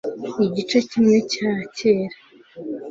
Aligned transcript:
igice 0.45 0.77
kimwe 0.89 1.17
cyera 1.31 2.15